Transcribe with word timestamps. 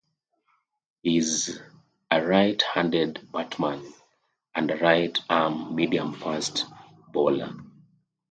He 1.03 1.17
is 1.17 1.61
a 2.09 2.25
right-handed 2.25 3.27
batman 3.31 3.85
and 4.55 4.71
a 4.71 4.77
right-arm 4.77 5.75
medium-fast 5.75 6.65
bowler. 7.13 7.53